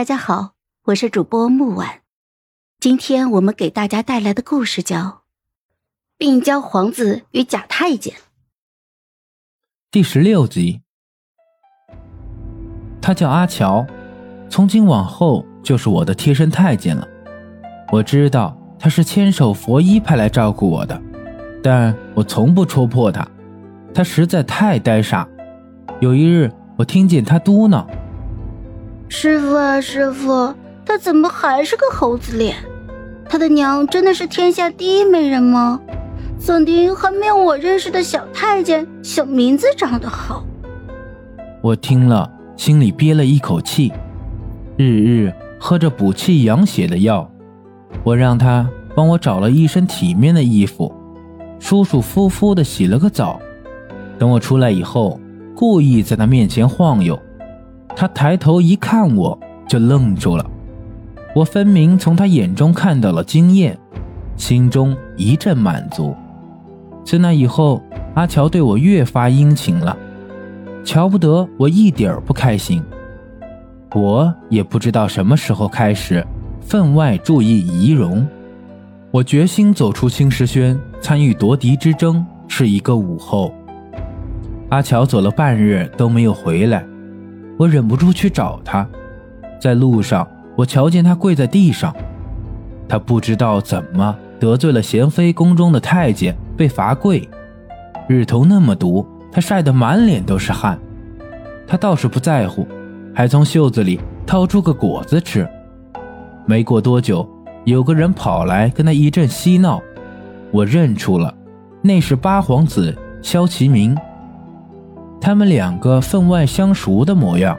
[0.00, 0.52] 大家好，
[0.84, 2.00] 我是主播木婉。
[2.78, 4.96] 今天我们给大家带来的故事叫
[6.16, 8.14] 《病娇皇子与假太监》
[9.90, 10.80] 第十六集。
[13.02, 13.86] 他叫阿乔，
[14.48, 17.06] 从今往后就是我的贴身太监了。
[17.92, 20.98] 我知道他是千手佛医派来照顾我的，
[21.62, 23.28] 但我从不戳破他，
[23.92, 25.28] 他实在太呆傻。
[26.00, 27.86] 有一日，我听见他嘟囔。
[29.12, 30.54] 师傅啊，师傅，
[30.86, 32.54] 他怎么还是个猴子脸？
[33.28, 35.80] 他的娘真的是天下第一美人吗？
[36.38, 40.44] 怎的还没有我认识的小太监小名字长得好？
[41.60, 43.92] 我听了，心里憋了一口气，
[44.76, 47.28] 日日喝着补气养血的药。
[48.04, 50.94] 我让他帮我找了一身体面的衣服，
[51.58, 53.40] 舒舒服服的洗了个澡。
[54.20, 55.20] 等我出来以后，
[55.56, 57.20] 故意在他面前晃悠。
[58.00, 60.50] 他抬头一看，我就愣住了。
[61.36, 63.78] 我分明从他眼中看到了惊艳，
[64.38, 66.16] 心中一阵满足。
[67.04, 67.82] 自那以后，
[68.14, 69.94] 阿乔对我越发殷勤了，
[70.82, 72.82] 瞧不得我一点儿不开心。
[73.94, 76.26] 我也不知道什么时候开始
[76.62, 78.26] 分外注意仪容。
[79.10, 83.52] 我决心走出青石轩，参与夺嫡之争，是一个午后。
[84.70, 86.82] 阿乔走了半日都没有回来。
[87.60, 88.88] 我忍不住去找他，
[89.60, 91.94] 在路上，我瞧见他跪在地上。
[92.88, 97.28] 他不知道怎么得罪了贤妃宫中的太监，被罚跪。
[98.08, 100.78] 日头那么毒，他晒得满脸都是汗。
[101.66, 102.66] 他倒是不在乎，
[103.14, 105.46] 还从袖子里掏出个果子吃。
[106.46, 107.28] 没过多久，
[107.66, 109.82] 有个人跑来跟他一阵嬉闹，
[110.50, 111.34] 我认出了，
[111.82, 113.94] 那是八皇子萧其明。
[115.20, 117.56] 他们两个分外相熟的模样，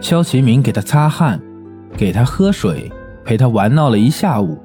[0.00, 1.40] 萧其明给他擦汗，
[1.96, 2.90] 给他喝水，
[3.24, 4.58] 陪他玩闹了一下午。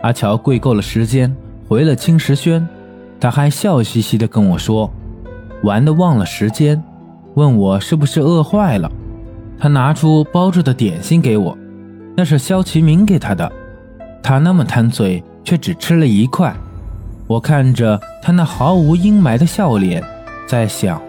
[0.00, 1.34] 阿乔跪够了时间，
[1.66, 2.68] 回了青石轩，
[3.18, 4.92] 他还笑嘻嘻地跟我说，
[5.62, 6.82] 玩的忘了时间，
[7.34, 8.90] 问我是不是饿坏了。
[9.58, 11.56] 他拿出包着的点心给我，
[12.16, 13.50] 那是萧其明给他的。
[14.22, 16.54] 他那么贪嘴，却只吃了一块。
[17.26, 20.02] 我看着他那毫无阴霾的笑脸，
[20.46, 21.00] 在想。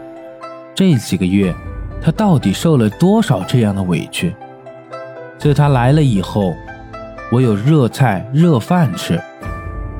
[0.83, 1.55] 这几个月，
[2.01, 4.35] 他到底受了多少这样的委屈？
[5.39, 6.53] 自他来了以后，
[7.31, 9.17] 我有热菜热饭吃，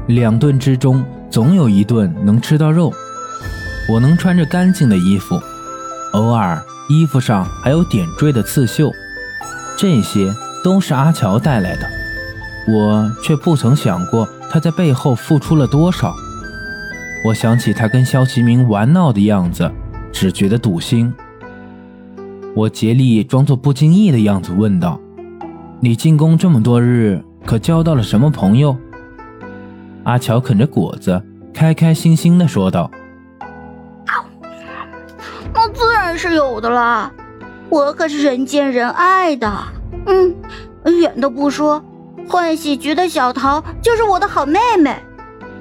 [0.08, 2.92] 两顿之中总有一顿能吃到肉。
[3.90, 5.40] 我能穿着干净的衣服，
[6.12, 8.92] 偶尔衣服上还有点缀的刺绣，
[9.78, 10.36] 这些
[10.66, 11.88] 都是阿乔带来的。
[12.68, 16.14] 我却不曾想过他在背后付出了多少。
[17.26, 19.72] 我想起他跟萧其明玩闹的样子。
[20.14, 21.14] 只觉得堵心，
[22.56, 24.98] 我竭力装作不经意的样子问道
[25.82, 28.78] ：“你进宫这么多日，可交到了什么朋友？”
[30.06, 31.22] 阿乔啃着果子，
[31.52, 32.90] 开开心心的说道
[35.52, 37.12] ：“那自然是有的啦，
[37.68, 39.52] 我可是人见人爱的。
[40.06, 40.36] 嗯，
[41.02, 41.84] 远的不说，
[42.30, 44.96] 欢喜局的小桃就是我的好妹妹，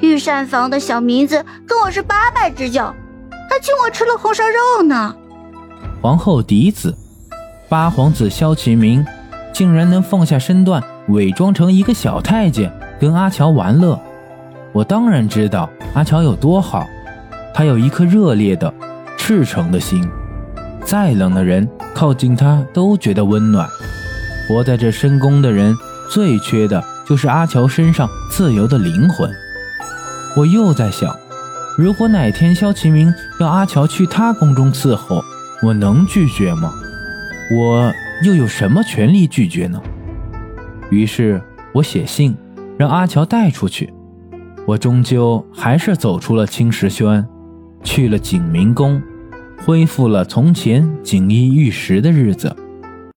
[0.01, 2.95] 御膳房的小名字跟我是八拜之交。”
[3.53, 5.15] 还请我吃了红烧肉呢。
[6.01, 6.97] 皇后嫡子，
[7.69, 9.05] 八皇子萧启明，
[9.53, 14.01] 竟然能放下身段，伪装成一个小太监，跟阿乔玩乐。
[14.73, 16.87] 我当然知道阿乔有多好，
[17.53, 18.73] 他有一颗热烈的、
[19.19, 20.09] 赤诚的心，
[20.83, 23.69] 再冷的人靠近他都觉得温暖。
[24.49, 25.77] 活在这深宫的人，
[26.11, 29.31] 最缺的就是阿乔身上自由的灵魂。
[30.39, 31.15] 我又在想。
[31.78, 35.25] 如果哪天萧其明要阿乔去他宫中伺候，
[35.62, 36.71] 我能拒绝吗？
[37.50, 37.91] 我
[38.22, 39.81] 又有什么权利拒绝呢？
[40.91, 41.41] 于是
[41.72, 42.37] 我写信
[42.78, 43.93] 让阿乔带出去。
[44.66, 47.27] 我终究还是走出了青石轩，
[47.82, 49.03] 去了景明宫，
[49.65, 52.55] 恢复了从前锦衣玉食的日子。